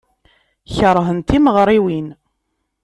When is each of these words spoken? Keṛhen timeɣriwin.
Keṛhen 0.75 1.19
timeɣriwin. 1.21 2.07